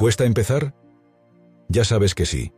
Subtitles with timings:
[0.00, 0.72] ¿Cuesta empezar?
[1.68, 2.54] Ya sabes que sí.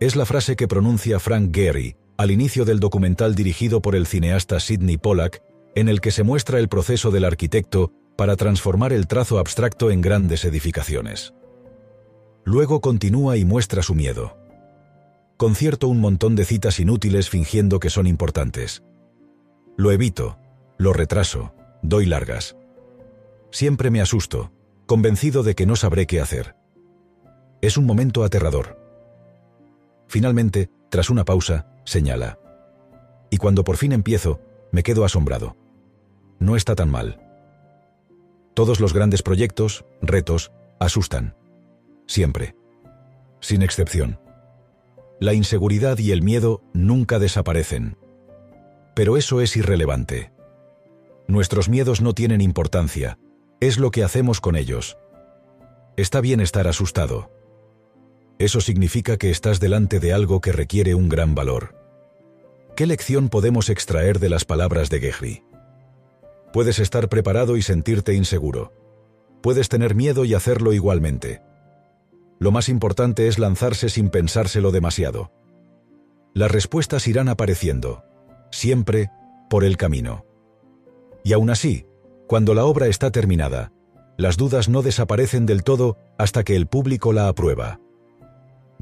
[0.00, 4.58] Es la frase que pronuncia Frank Gehry al inicio del documental dirigido por el cineasta
[4.58, 5.44] Sidney Pollack,
[5.76, 10.00] en el que se muestra el proceso del arquitecto para transformar el trazo abstracto en
[10.00, 11.34] grandes edificaciones.
[12.42, 14.36] Luego continúa y muestra su miedo.
[15.36, 18.82] Concierto un montón de citas inútiles fingiendo que son importantes.
[19.76, 20.36] Lo evito,
[20.78, 21.54] lo retraso,
[21.84, 22.56] doy largas.
[23.52, 24.50] Siempre me asusto,
[24.86, 26.56] convencido de que no sabré qué hacer.
[27.60, 28.78] Es un momento aterrador.
[30.06, 32.38] Finalmente, tras una pausa, señala.
[33.30, 35.56] Y cuando por fin empiezo, me quedo asombrado.
[36.38, 37.20] No está tan mal.
[38.54, 41.34] Todos los grandes proyectos, retos, asustan.
[42.06, 42.54] Siempre.
[43.40, 44.20] Sin excepción.
[45.20, 47.96] La inseguridad y el miedo nunca desaparecen.
[48.94, 50.32] Pero eso es irrelevante.
[51.26, 53.18] Nuestros miedos no tienen importancia,
[53.66, 54.98] es lo que hacemos con ellos.
[55.96, 57.30] Está bien estar asustado.
[58.38, 61.74] Eso significa que estás delante de algo que requiere un gran valor.
[62.76, 65.44] ¿Qué lección podemos extraer de las palabras de Gehry?
[66.52, 68.72] Puedes estar preparado y sentirte inseguro.
[69.40, 71.40] Puedes tener miedo y hacerlo igualmente.
[72.38, 75.32] Lo más importante es lanzarse sin pensárselo demasiado.
[76.34, 78.04] Las respuestas irán apareciendo,
[78.50, 79.10] siempre
[79.48, 80.26] por el camino.
[81.22, 81.86] Y aún así,
[82.26, 83.72] cuando la obra está terminada,
[84.16, 87.80] las dudas no desaparecen del todo hasta que el público la aprueba.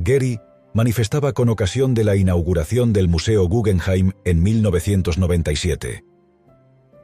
[0.03, 0.41] Gehry
[0.75, 6.05] manifestaba con ocasión de la inauguración del Museo Guggenheim en 1997.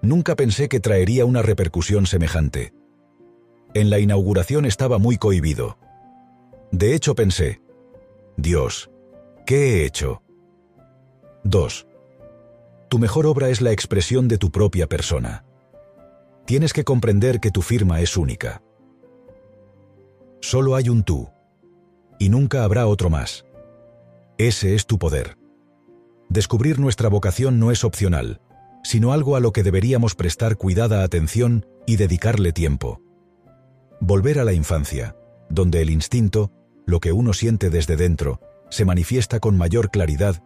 [0.02, 2.72] Nunca pensé que traería una repercusión semejante.
[3.74, 5.76] En la inauguración estaba muy cohibido.
[6.70, 7.60] De hecho pensé,
[8.36, 8.90] Dios,
[9.44, 10.22] ¿qué he hecho?
[11.44, 11.86] 2.
[12.88, 15.44] Tu mejor obra es la expresión de tu propia persona.
[16.48, 18.62] Tienes que comprender que tu firma es única.
[20.40, 21.28] Solo hay un tú,
[22.18, 23.44] y nunca habrá otro más.
[24.38, 25.36] Ese es tu poder.
[26.30, 28.40] Descubrir nuestra vocación no es opcional,
[28.82, 33.02] sino algo a lo que deberíamos prestar cuidada atención y dedicarle tiempo.
[34.00, 35.16] Volver a la infancia,
[35.50, 36.50] donde el instinto,
[36.86, 38.40] lo que uno siente desde dentro,
[38.70, 40.42] se manifiesta con mayor claridad,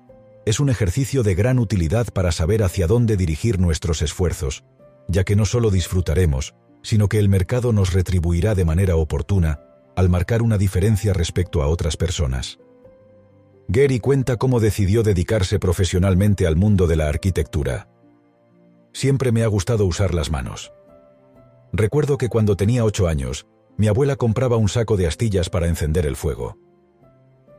[0.47, 4.65] es un ejercicio de gran utilidad para saber hacia dónde dirigir nuestros esfuerzos,
[5.09, 9.61] ya que no solo disfrutaremos, sino que el mercado nos retribuirá de manera oportuna
[9.97, 12.59] al marcar una diferencia respecto a otras personas.
[13.69, 17.89] Gary cuenta cómo decidió dedicarse profesionalmente al mundo de la arquitectura.
[18.93, 20.73] Siempre me ha gustado usar las manos.
[21.73, 23.47] Recuerdo que cuando tenía ocho años,
[23.79, 26.59] mi abuela compraba un saco de astillas para encender el fuego.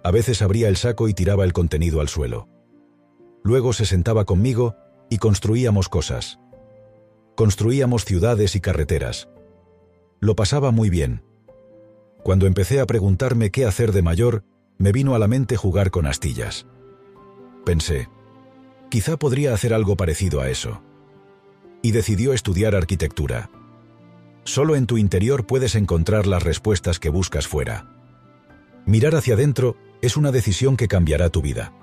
[0.03, 2.47] A veces abría el saco y tiraba el contenido al suelo.
[3.43, 4.75] Luego se sentaba conmigo
[5.09, 6.39] y construíamos cosas.
[7.35, 9.27] Construíamos ciudades y carreteras.
[10.19, 11.23] Lo pasaba muy bien.
[12.23, 14.43] Cuando empecé a preguntarme qué hacer de mayor,
[14.77, 16.67] me vino a la mente jugar con astillas.
[17.65, 18.07] Pensé,
[18.89, 20.81] quizá podría hacer algo parecido a eso.
[21.81, 23.49] Y decidió estudiar arquitectura.
[24.43, 27.89] Solo en tu interior puedes encontrar las respuestas que buscas fuera.
[28.85, 31.73] Mirar hacia adentro es una decisión que cambiará tu vida.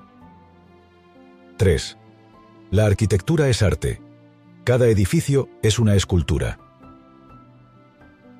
[1.56, 1.98] 3.
[2.70, 4.00] La arquitectura es arte.
[4.64, 6.58] Cada edificio es una escultura.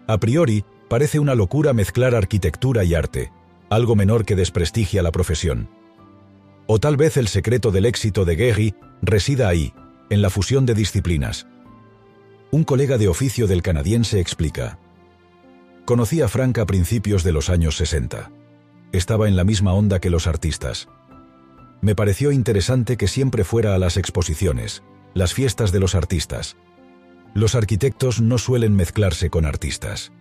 [0.06, 3.32] A priori, parece una locura mezclar arquitectura y arte,
[3.70, 5.70] algo menor que desprestigia la profesión.
[6.66, 9.72] O tal vez el secreto del éxito de Gehry resida ahí,
[10.10, 11.46] en la fusión de disciplinas.
[12.50, 14.78] Un colega de oficio del canadiense explica.
[15.86, 18.30] Conocí a Frank a principios de los años 60.
[18.92, 20.88] Estaba en la misma onda que los artistas.
[21.80, 24.82] Me pareció interesante que siempre fuera a las exposiciones,
[25.14, 26.56] las fiestas de los artistas.
[27.34, 30.12] Los arquitectos no suelen mezclarse con artistas.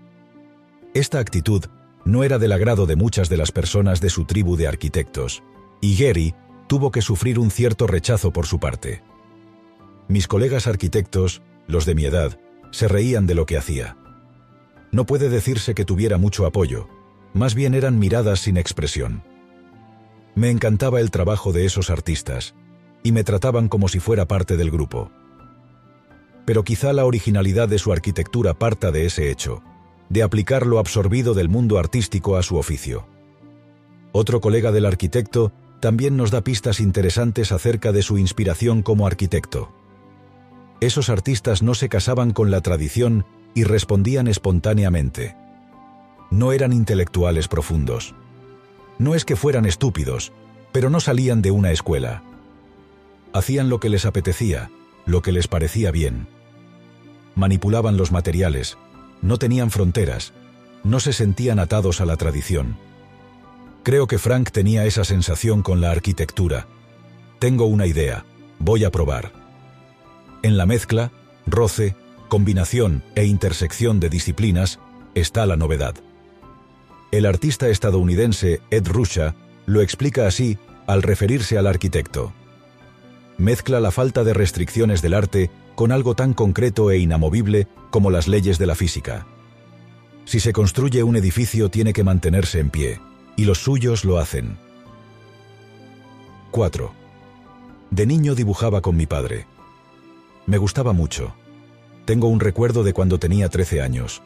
[0.94, 1.66] Esta actitud
[2.06, 5.44] no era del agrado de muchas de las personas de su tribu de arquitectos,
[5.82, 6.34] y Gary
[6.68, 9.04] tuvo que sufrir un cierto rechazo por su parte.
[10.08, 12.40] Mis colegas arquitectos, los de mi edad,
[12.72, 13.98] se reían de lo que hacía.
[14.92, 16.88] No puede decirse que tuviera mucho apoyo,
[17.34, 19.24] más bien eran miradas sin expresión.
[20.36, 22.56] Me encantaba el trabajo de esos artistas,
[23.04, 25.12] y me trataban como si fuera parte del grupo.
[26.46, 29.62] Pero quizá la originalidad de su arquitectura parta de ese hecho,
[30.10, 33.08] de aplicar lo absorbido del mundo artístico a su oficio.
[34.12, 39.72] Otro colega del arquitecto también nos da pistas interesantes acerca de su inspiración como arquitecto.
[40.82, 45.36] Esos artistas no se casaban con la tradición y respondían espontáneamente.
[46.32, 48.16] No eran intelectuales profundos.
[48.98, 50.32] No es que fueran estúpidos,
[50.72, 52.24] pero no salían de una escuela.
[53.34, 54.70] Hacían lo que les apetecía,
[55.06, 56.28] lo que les parecía bien.
[57.36, 58.78] Manipulaban los materiales,
[59.22, 60.34] no tenían fronteras,
[60.84, 62.78] no se sentían atados a la tradición.
[63.84, 66.68] Creo que Frank tenía esa sensación con la arquitectura.
[67.40, 68.26] Tengo una idea,
[68.60, 69.32] voy a probar.
[70.42, 71.12] En la mezcla,
[71.46, 71.96] roce,
[72.28, 74.80] combinación e intersección de disciplinas
[75.16, 75.96] está la novedad.
[77.12, 79.36] El artista estadounidense Ed Ruscha
[79.66, 82.34] lo explica así al referirse al arquitecto.
[83.40, 88.28] Mezcla la falta de restricciones del arte con algo tan concreto e inamovible como las
[88.28, 89.26] leyes de la física.
[90.26, 93.00] Si se construye un edificio tiene que mantenerse en pie,
[93.38, 94.58] y los suyos lo hacen.
[96.52, 96.92] 4.
[97.92, 99.48] De niño dibujaba con mi padre.
[100.46, 101.34] Me gustaba mucho.
[102.04, 104.22] Tengo un recuerdo de cuando tenía 13 años.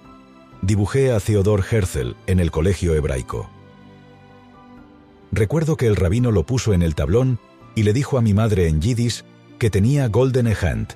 [0.63, 3.47] Dibujé a Theodor Herzl en el colegio hebraico.
[5.31, 7.39] Recuerdo que el rabino lo puso en el tablón
[7.75, 9.23] y le dijo a mi madre en yiddish
[9.59, 10.95] que tenía golden hand,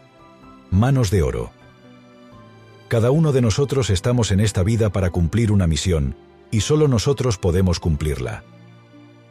[0.72, 1.52] manos de oro.
[2.88, 6.16] Cada uno de nosotros estamos en esta vida para cumplir una misión,
[6.52, 8.44] y solo nosotros podemos cumplirla.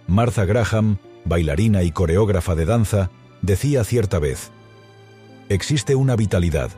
[0.06, 3.10] Martha Graham, bailarina y coreógrafa de danza,
[3.42, 4.50] decía cierta vez,
[5.48, 6.70] Existe una vitalidad,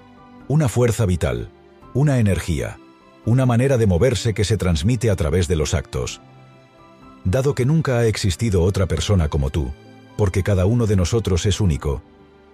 [0.46, 1.50] una fuerza vital,
[1.94, 2.78] una energía,
[3.24, 6.20] una manera de moverse que se transmite a través de los actos.
[7.24, 9.72] Dado que nunca ha existido otra persona como tú,
[10.18, 12.02] porque cada uno de nosotros es único,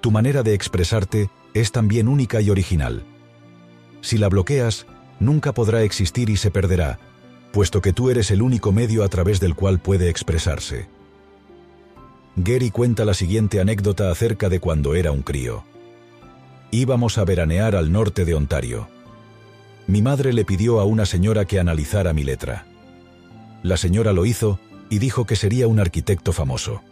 [0.03, 3.05] tu manera de expresarte es también única y original.
[4.03, 4.85] Si la bloqueas,
[5.19, 6.99] nunca podrá existir y se perderá,
[7.53, 10.89] puesto que tú eres el único medio a través del cual puede expresarse.
[12.37, 15.65] Gary cuenta la siguiente anécdota acerca de cuando era un crío.
[16.71, 18.89] Íbamos a veranear al norte de Ontario.
[19.87, 22.67] Mi madre le pidió a una señora que analizara mi letra.
[23.63, 24.61] La señora lo hizo
[24.91, 26.83] y dijo que sería un arquitecto famoso.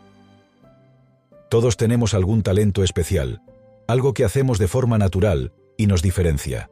[1.52, 3.42] Todos tenemos algún talento especial,
[3.86, 6.70] algo que hacemos de forma natural y nos diferencia.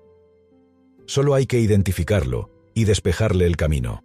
[1.05, 4.03] Solo hay que identificarlo y despejarle el camino.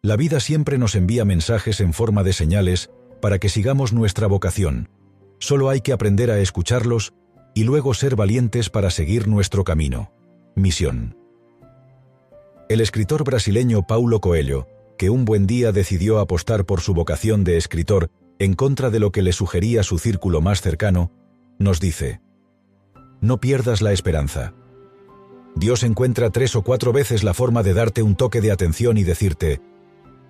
[0.00, 2.90] La vida siempre nos envía mensajes en forma de señales
[3.20, 4.88] para que sigamos nuestra vocación.
[5.40, 7.12] Solo hay que aprender a escucharlos
[7.52, 10.12] y luego ser valientes para seguir nuestro camino.
[10.54, 11.16] Misión.
[12.68, 17.56] El escritor brasileño Paulo Coelho, que un buen día decidió apostar por su vocación de
[17.56, 21.12] escritor en contra de lo que le sugería su círculo más cercano,
[21.60, 22.20] nos dice,
[23.20, 24.52] No pierdas la esperanza.
[25.54, 29.04] Dios encuentra tres o cuatro veces la forma de darte un toque de atención y
[29.04, 29.60] decirte,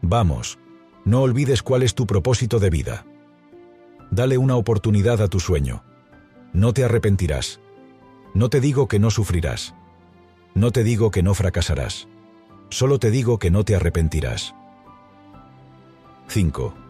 [0.02, 0.58] Vamos,
[1.06, 3.06] no olvides cuál es tu propósito de vida.
[4.10, 5.82] Dale una oportunidad a tu sueño.
[6.52, 7.60] No te arrepentirás.
[8.34, 9.74] No te digo que no sufrirás.
[10.54, 12.08] No te digo que no fracasarás.
[12.68, 14.54] Solo te digo que no te arrepentirás.
[16.28, 16.81] 5.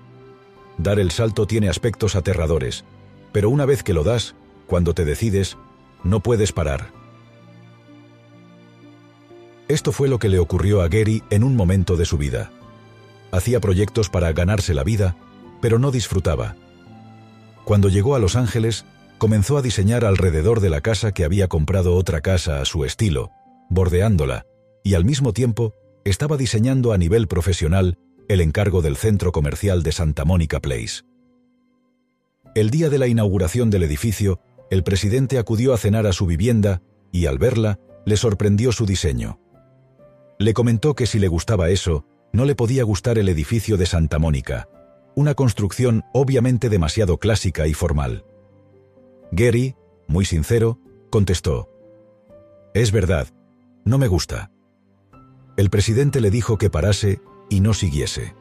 [0.82, 2.84] Dar el salto tiene aspectos aterradores,
[3.30, 4.34] pero una vez que lo das,
[4.66, 5.56] cuando te decides,
[6.02, 6.90] no puedes parar.
[9.68, 12.50] Esto fue lo que le ocurrió a Gary en un momento de su vida.
[13.30, 15.16] Hacía proyectos para ganarse la vida,
[15.60, 16.56] pero no disfrutaba.
[17.64, 18.84] Cuando llegó a Los Ángeles,
[19.18, 23.30] comenzó a diseñar alrededor de la casa que había comprado otra casa a su estilo,
[23.70, 24.46] bordeándola,
[24.82, 25.74] y al mismo tiempo
[26.04, 31.02] estaba diseñando a nivel profesional el encargo del centro comercial de Santa Mónica Place.
[32.54, 34.40] El día de la inauguración del edificio,
[34.70, 39.38] el presidente acudió a cenar a su vivienda y al verla, le sorprendió su diseño.
[40.38, 44.18] Le comentó que si le gustaba eso, no le podía gustar el edificio de Santa
[44.18, 44.68] Mónica,
[45.14, 48.24] una construcción obviamente demasiado clásica y formal.
[49.30, 50.78] Gary, muy sincero,
[51.10, 51.70] contestó,
[52.74, 53.28] Es verdad,
[53.84, 54.50] no me gusta.
[55.56, 57.20] El presidente le dijo que parase
[57.52, 58.34] y no siguiese.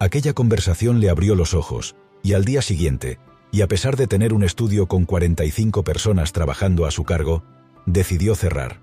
[0.00, 3.20] Aquella conversación le abrió los ojos, y al día siguiente,
[3.52, 7.44] y a pesar de tener un estudio con 45 personas trabajando a su cargo,
[7.86, 8.80] decidió cerrar.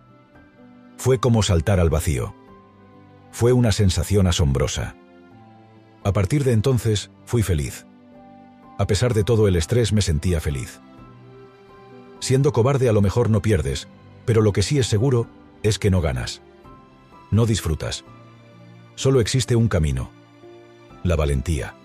[0.96, 2.36] Fue como saltar al vacío.
[3.32, 4.96] Fue una sensación asombrosa.
[6.06, 7.86] A partir de entonces, fui feliz.
[8.78, 10.80] A pesar de todo el estrés, me sentía feliz.
[12.22, 13.90] Siendo cobarde a lo mejor no pierdes,
[14.24, 15.28] pero lo que sí es seguro
[15.64, 16.42] es que no ganas.
[17.30, 18.06] No disfrutas
[18.98, 20.10] solo existe un camino.
[21.04, 21.76] La valentía.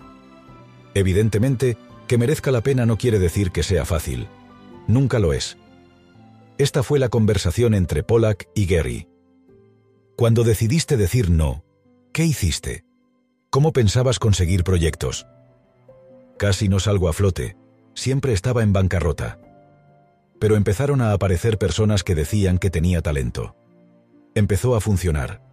[0.95, 1.77] Evidentemente,
[2.07, 4.27] que merezca la pena no quiere decir que sea fácil.
[4.87, 5.57] Nunca lo es.
[6.57, 9.07] Esta fue la conversación entre Pollack y Gary.
[10.17, 11.63] Cuando decidiste decir no,
[12.11, 12.83] ¿qué hiciste?
[13.49, 15.27] ¿Cómo pensabas conseguir proyectos?
[16.37, 17.55] Casi no salgo a flote,
[17.93, 19.39] siempre estaba en bancarrota.
[20.39, 23.55] Pero empezaron a aparecer personas que decían que tenía talento.
[24.33, 25.52] Empezó a funcionar.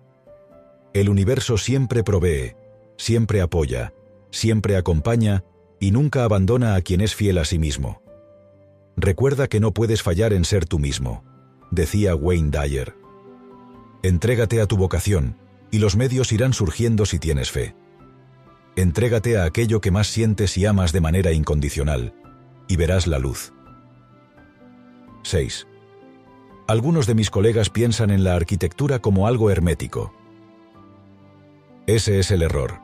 [0.93, 2.55] El universo siempre provee,
[2.97, 3.93] siempre apoya,
[4.31, 5.45] siempre acompaña
[5.79, 8.03] y nunca abandona a quien es fiel a sí mismo.
[8.97, 11.25] Recuerda que no puedes fallar en ser tú mismo,
[11.71, 12.95] decía Wayne Dyer.
[14.03, 15.37] Entrégate a tu vocación,
[15.71, 17.75] y los medios irán surgiendo si tienes fe.
[18.77, 22.15] Entrégate a aquello que más sientes y amas de manera incondicional,
[22.69, 23.53] y verás la luz.
[25.23, 25.67] 6.
[26.67, 30.15] Algunos de mis colegas piensan en la arquitectura como algo hermético.
[31.91, 32.79] Ese es el error.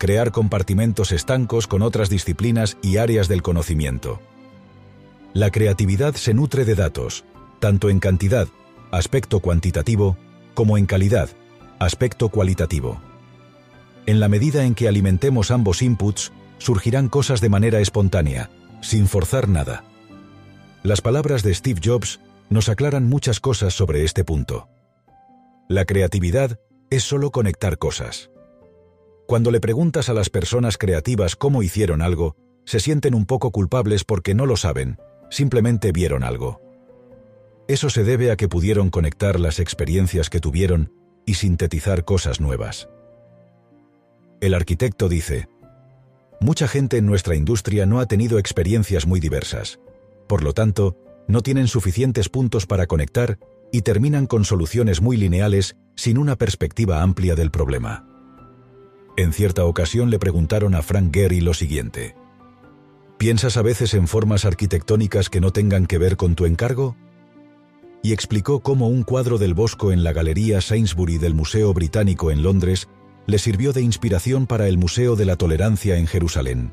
[0.00, 4.20] Crear compartimentos estancos con otras disciplinas y áreas del conocimiento.
[5.32, 7.24] La creatividad se nutre de datos,
[7.60, 8.48] tanto en cantidad,
[8.90, 10.16] aspecto cuantitativo,
[10.54, 11.28] como en calidad,
[11.78, 13.00] aspecto cualitativo.
[14.06, 18.50] En la medida en que alimentemos ambos inputs, surgirán cosas de manera espontánea,
[18.80, 19.84] sin forzar nada.
[20.82, 22.18] Las palabras de Steve Jobs
[22.50, 24.68] nos aclaran muchas cosas sobre este punto.
[25.68, 26.58] La creatividad
[26.90, 28.30] es solo conectar cosas.
[29.28, 34.02] Cuando le preguntas a las personas creativas cómo hicieron algo, se sienten un poco culpables
[34.02, 34.96] porque no lo saben,
[35.28, 36.62] simplemente vieron algo.
[37.68, 40.94] Eso se debe a que pudieron conectar las experiencias que tuvieron
[41.26, 42.88] y sintetizar cosas nuevas.
[44.40, 45.46] El arquitecto dice,
[46.40, 49.78] Mucha gente en nuestra industria no ha tenido experiencias muy diversas.
[50.26, 50.96] Por lo tanto,
[51.28, 53.38] no tienen suficientes puntos para conectar
[53.72, 58.08] y terminan con soluciones muy lineales sin una perspectiva amplia del problema.
[59.18, 62.14] En cierta ocasión le preguntaron a Frank Gehry lo siguiente.
[63.18, 66.94] ¿Piensas a veces en formas arquitectónicas que no tengan que ver con tu encargo?
[68.00, 72.44] Y explicó cómo un cuadro del Bosco en la Galería Sainsbury del Museo Británico en
[72.44, 72.86] Londres
[73.26, 76.72] le sirvió de inspiración para el Museo de la Tolerancia en Jerusalén.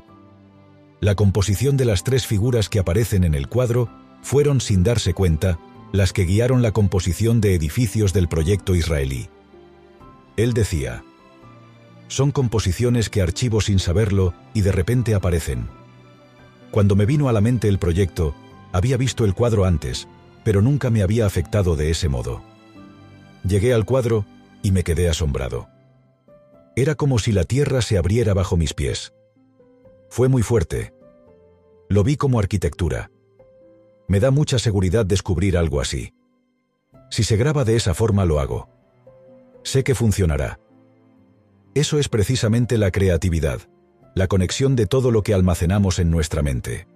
[1.00, 3.90] La composición de las tres figuras que aparecen en el cuadro
[4.22, 5.58] fueron, sin darse cuenta,
[5.90, 9.30] las que guiaron la composición de edificios del proyecto israelí.
[10.36, 11.02] Él decía,
[12.08, 15.68] son composiciones que archivo sin saberlo y de repente aparecen.
[16.70, 18.34] Cuando me vino a la mente el proyecto,
[18.72, 20.08] había visto el cuadro antes,
[20.44, 22.42] pero nunca me había afectado de ese modo.
[23.44, 24.24] Llegué al cuadro
[24.62, 25.68] y me quedé asombrado.
[26.76, 29.14] Era como si la tierra se abriera bajo mis pies.
[30.10, 30.92] Fue muy fuerte.
[31.88, 33.10] Lo vi como arquitectura.
[34.08, 36.12] Me da mucha seguridad descubrir algo así.
[37.10, 38.68] Si se graba de esa forma lo hago.
[39.62, 40.60] Sé que funcionará.
[41.76, 43.60] Eso es precisamente la creatividad,
[44.14, 46.88] la conexión de todo lo que almacenamos en nuestra mente.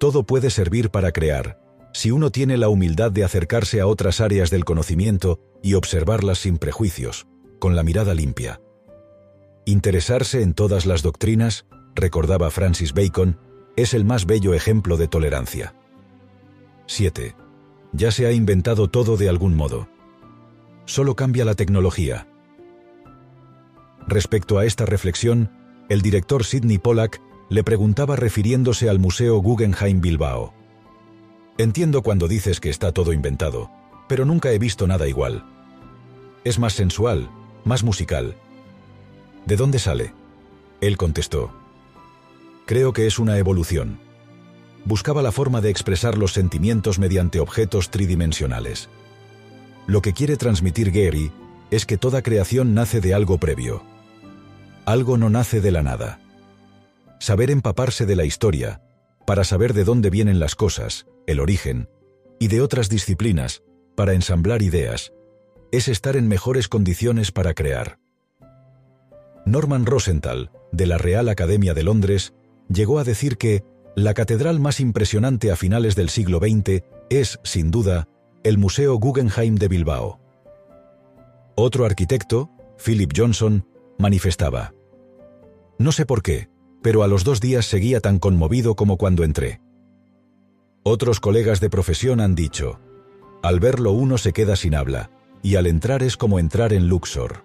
[0.00, 1.60] Todo puede servir para crear,
[1.92, 6.58] si uno tiene la humildad de acercarse a otras áreas del conocimiento y observarlas sin
[6.58, 7.28] prejuicios,
[7.60, 8.60] con la mirada limpia.
[9.66, 13.38] Interesarse en todas las doctrinas, recordaba Francis Bacon,
[13.76, 15.76] es el más bello ejemplo de tolerancia.
[16.86, 17.36] 7.
[17.92, 19.86] Ya se ha inventado todo de algún modo.
[20.86, 22.26] Solo cambia la tecnología.
[24.06, 25.50] Respecto a esta reflexión,
[25.88, 30.54] el director Sidney Pollack le preguntaba refiriéndose al Museo Guggenheim Bilbao.
[31.58, 33.70] Entiendo cuando dices que está todo inventado,
[34.08, 35.44] pero nunca he visto nada igual.
[36.44, 37.30] Es más sensual,
[37.64, 38.36] más musical,
[39.46, 40.12] ¿De dónde sale?
[40.80, 41.52] Él contestó.
[42.66, 44.00] Creo que es una evolución.
[44.84, 48.88] Buscaba la forma de expresar los sentimientos mediante objetos tridimensionales.
[49.86, 51.30] Lo que quiere transmitir Gary
[51.70, 53.84] es que toda creación nace de algo previo.
[54.86, 56.20] Algo no nace de la nada.
[57.18, 58.80] Saber empaparse de la historia,
[59.26, 61.88] para saber de dónde vienen las cosas, el origen,
[62.38, 63.64] y de otras disciplinas,
[63.96, 65.12] para ensamblar ideas,
[65.72, 67.98] es estar en mejores condiciones para crear.
[69.44, 72.32] Norman Rosenthal, de la Real Academia de Londres,
[72.68, 73.64] llegó a decir que
[73.96, 78.06] la catedral más impresionante a finales del siglo XX es, sin duda,
[78.44, 80.20] el Museo Guggenheim de Bilbao.
[81.56, 82.50] Otro arquitecto,
[82.84, 83.66] Philip Johnson,
[83.98, 84.74] manifestaba,
[85.78, 86.48] No sé por qué,
[86.82, 89.60] pero a los dos días seguía tan conmovido como cuando entré.
[90.82, 92.78] Otros colegas de profesión han dicho,
[93.42, 95.10] al verlo uno se queda sin habla,
[95.42, 97.44] y al entrar es como entrar en Luxor.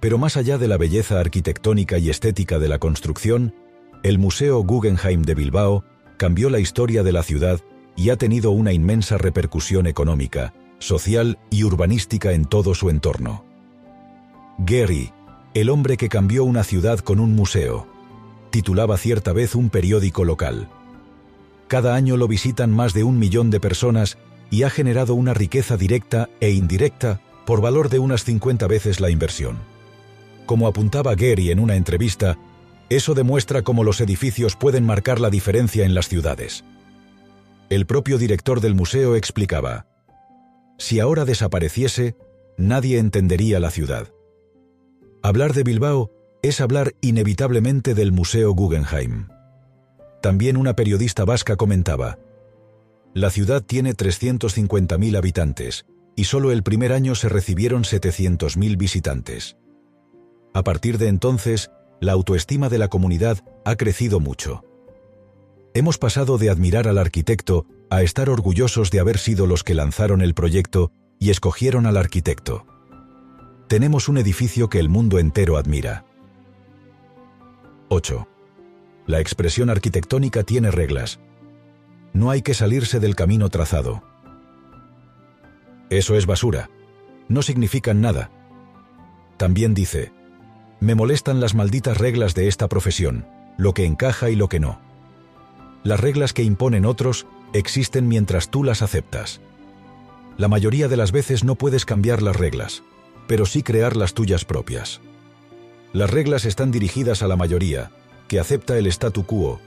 [0.00, 3.54] Pero más allá de la belleza arquitectónica y estética de la construcción,
[4.02, 5.84] el Museo Guggenheim de Bilbao
[6.16, 7.60] cambió la historia de la ciudad
[7.96, 13.44] y ha tenido una inmensa repercusión económica, social y urbanística en todo su entorno.
[14.58, 15.12] Gary,
[15.60, 17.86] el hombre que cambió una ciudad con un museo,
[18.50, 20.68] titulaba cierta vez un periódico local.
[21.66, 24.18] Cada año lo visitan más de un millón de personas
[24.50, 29.08] y ha generado una riqueza directa e indirecta por valor de unas 50 veces la
[29.08, 29.56] inversión.
[30.44, 32.36] Como apuntaba Gary en una entrevista,
[32.90, 36.64] eso demuestra cómo los edificios pueden marcar la diferencia en las ciudades.
[37.70, 39.86] El propio director del museo explicaba,
[40.76, 42.14] si ahora desapareciese,
[42.58, 44.08] nadie entendería la ciudad.
[45.26, 49.26] Hablar de Bilbao es hablar inevitablemente del Museo Guggenheim.
[50.22, 52.20] También una periodista vasca comentaba,
[53.12, 59.56] la ciudad tiene 350.000 habitantes, y solo el primer año se recibieron 700.000 visitantes.
[60.54, 64.62] A partir de entonces, la autoestima de la comunidad ha crecido mucho.
[65.74, 70.22] Hemos pasado de admirar al arquitecto a estar orgullosos de haber sido los que lanzaron
[70.22, 72.75] el proyecto y escogieron al arquitecto.
[73.68, 76.04] Tenemos un edificio que el mundo entero admira.
[77.88, 78.28] 8.
[79.08, 81.18] La expresión arquitectónica tiene reglas.
[82.12, 84.04] No hay que salirse del camino trazado.
[85.90, 86.70] Eso es basura.
[87.28, 88.30] No significan nada.
[89.36, 90.12] También dice,
[90.78, 93.26] me molestan las malditas reglas de esta profesión,
[93.58, 94.78] lo que encaja y lo que no.
[95.82, 99.40] Las reglas que imponen otros existen mientras tú las aceptas.
[100.36, 102.82] La mayoría de las veces no puedes cambiar las reglas,
[103.26, 105.00] pero sí crear las tuyas propias.
[105.92, 107.90] Las reglas están dirigidas a la mayoría,
[108.28, 109.60] que acepta el statu quo,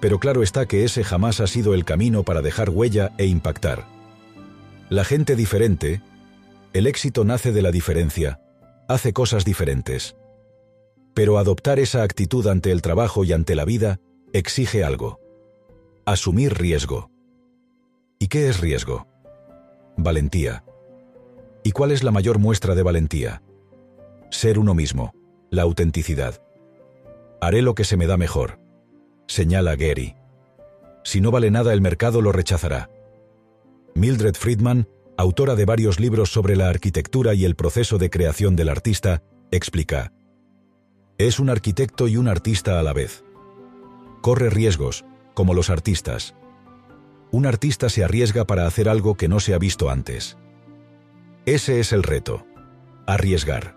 [0.00, 3.86] pero claro está que ese jamás ha sido el camino para dejar huella e impactar.
[4.90, 6.02] La gente diferente,
[6.72, 8.40] el éxito nace de la diferencia,
[8.88, 10.16] hace cosas diferentes.
[11.14, 14.00] Pero adoptar esa actitud ante el trabajo y ante la vida
[14.32, 15.20] exige algo.
[16.04, 17.10] Asumir riesgo.
[18.18, 19.06] ¿Y qué es riesgo?
[19.96, 20.64] Valentía.
[21.66, 23.42] ¿Y cuál es la mayor muestra de valentía?
[24.30, 25.14] Ser uno mismo,
[25.50, 26.42] la autenticidad.
[27.40, 28.60] Haré lo que se me da mejor,
[29.26, 30.14] señala Gary.
[31.04, 32.90] Si no vale nada el mercado lo rechazará.
[33.94, 38.68] Mildred Friedman, autora de varios libros sobre la arquitectura y el proceso de creación del
[38.68, 40.12] artista, explica,
[41.16, 43.24] Es un arquitecto y un artista a la vez.
[44.20, 46.34] Corre riesgos, como los artistas.
[47.30, 50.36] Un artista se arriesga para hacer algo que no se ha visto antes.
[51.46, 52.46] Ese es el reto.
[53.06, 53.76] Arriesgar.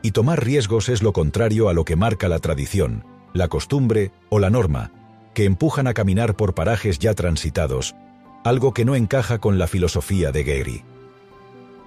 [0.00, 4.38] Y tomar riesgos es lo contrario a lo que marca la tradición, la costumbre o
[4.38, 4.90] la norma,
[5.34, 7.94] que empujan a caminar por parajes ya transitados,
[8.42, 10.82] algo que no encaja con la filosofía de Gehry.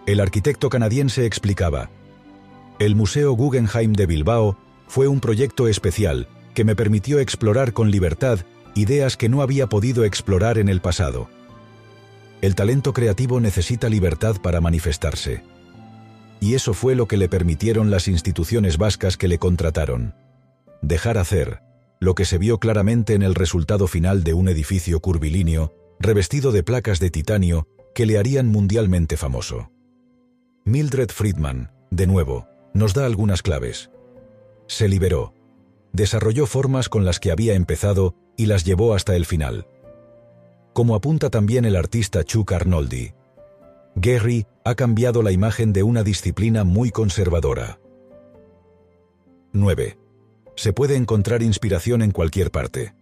[0.05, 1.89] El arquitecto canadiense explicaba,
[2.77, 4.55] El Museo Guggenheim de Bilbao
[4.87, 8.41] fue un proyecto especial que me permitió explorar con libertad
[8.75, 11.27] ideas que no había podido explorar en el pasado.
[12.41, 15.43] El talento creativo necesita libertad para manifestarse.
[16.39, 20.13] Y eso fue lo que le permitieron las instituciones vascas que le contrataron.
[20.81, 21.61] Dejar hacer,
[21.99, 26.63] lo que se vio claramente en el resultado final de un edificio curvilíneo revestido de
[26.63, 29.71] placas de titanio que le harían mundialmente famoso.
[30.65, 33.89] Mildred Friedman, de nuevo, nos da algunas claves.
[34.67, 35.33] Se liberó,
[35.93, 39.67] desarrolló formas con las que había empezado y las llevó hasta el final.
[40.75, 43.13] Como apunta también el artista Chuck Arnoldi,
[43.95, 47.79] Gehry ha cambiado la imagen de una disciplina muy conservadora.
[49.53, 49.97] 9.
[50.57, 52.93] Se puede encontrar inspiración en cualquier parte.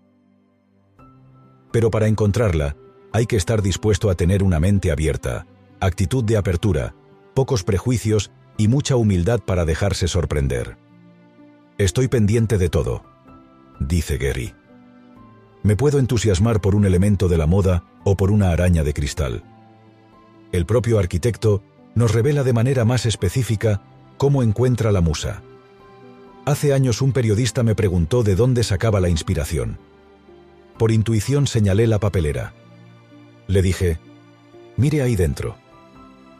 [1.71, 2.75] Pero para encontrarla,
[3.11, 5.47] hay que estar dispuesto a tener una mente abierta,
[5.79, 6.93] actitud de apertura,
[7.33, 10.77] pocos prejuicios y mucha humildad para dejarse sorprender.
[11.79, 13.03] Estoy pendiente de todo,
[13.79, 14.53] dice Gary.
[15.63, 19.43] Me puedo entusiasmar por un elemento de la moda o por una araña de cristal.
[20.51, 21.63] El propio arquitecto
[21.95, 23.81] nos revela de manera más específica
[24.17, 25.41] cómo encuentra la musa.
[26.45, 29.79] Hace años un periodista me preguntó de dónde sacaba la inspiración.
[30.77, 32.53] Por intuición señalé la papelera.
[33.47, 33.99] Le dije,
[34.75, 35.55] mire ahí dentro.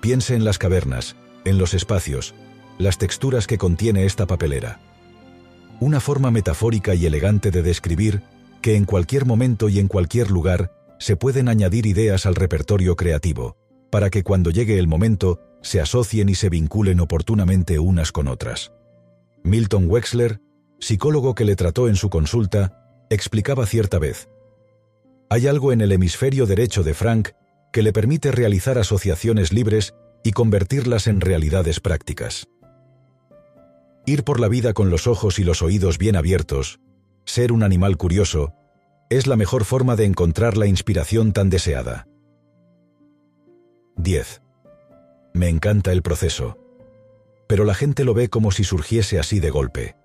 [0.01, 2.35] Piense en las cavernas, en los espacios,
[2.77, 4.81] las texturas que contiene esta papelera.
[5.79, 8.21] Una forma metafórica y elegante de describir
[8.63, 13.57] que en cualquier momento y en cualquier lugar se pueden añadir ideas al repertorio creativo,
[13.91, 18.71] para que cuando llegue el momento se asocien y se vinculen oportunamente unas con otras.
[19.43, 20.39] Milton Wexler,
[20.79, 24.29] psicólogo que le trató en su consulta, explicaba cierta vez,
[25.29, 27.29] hay algo en el hemisferio derecho de Frank
[27.73, 32.47] que le permite realizar asociaciones libres y convertirlas en realidades prácticas.
[34.05, 36.79] Ir por la vida con los ojos y los oídos bien abiertos,
[37.25, 38.53] ser un animal curioso,
[39.09, 42.07] es la mejor forma de encontrar la inspiración tan deseada.
[43.97, 44.41] 10.
[45.33, 46.57] Me encanta el proceso.
[47.47, 49.95] Pero la gente lo ve como si surgiese así de golpe.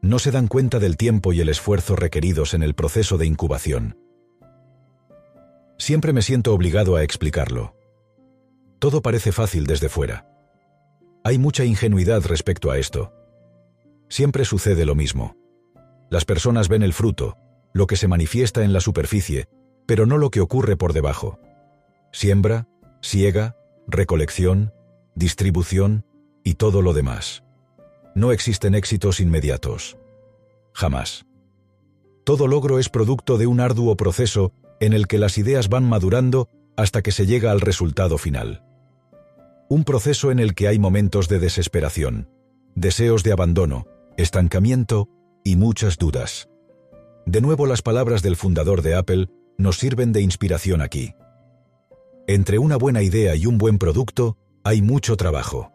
[0.00, 3.98] No se dan cuenta del tiempo y el esfuerzo requeridos en el proceso de incubación.
[5.78, 7.74] Siempre me siento obligado a explicarlo.
[8.78, 10.28] Todo parece fácil desde fuera.
[11.24, 13.12] Hay mucha ingenuidad respecto a esto.
[14.08, 15.36] Siempre sucede lo mismo.
[16.10, 17.36] Las personas ven el fruto,
[17.72, 19.48] lo que se manifiesta en la superficie,
[19.86, 21.38] pero no lo que ocurre por debajo.
[22.12, 22.68] Siembra,
[23.02, 24.72] siega, recolección,
[25.14, 26.06] distribución
[26.44, 27.42] y todo lo demás.
[28.14, 29.98] No existen éxitos inmediatos.
[30.72, 31.26] Jamás.
[32.24, 36.48] Todo logro es producto de un arduo proceso en el que las ideas van madurando
[36.76, 38.62] hasta que se llega al resultado final.
[39.68, 42.28] Un proceso en el que hay momentos de desesperación,
[42.74, 43.86] deseos de abandono,
[44.16, 45.08] estancamiento
[45.44, 46.48] y muchas dudas.
[47.26, 49.28] De nuevo las palabras del fundador de Apple
[49.58, 51.14] nos sirven de inspiración aquí.
[52.26, 55.70] Entre una buena idea y un buen producto hay mucho trabajo.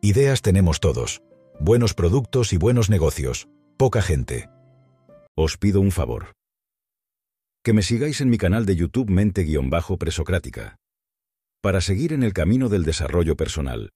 [0.00, 1.22] Ideas tenemos todos,
[1.60, 4.48] buenos productos y buenos negocios, poca gente.
[5.36, 6.32] Os pido un favor.
[7.62, 10.76] Que me sigáis en mi canal de YouTube Mente-Presocrática.
[11.60, 13.90] Para seguir en el camino del desarrollo personal,